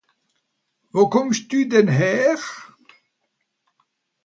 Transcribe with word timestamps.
Wo 0.93 1.01
kùmmsch 1.11 1.43
denn 1.51 1.71
dü 1.87 1.95
häre? 1.97 2.33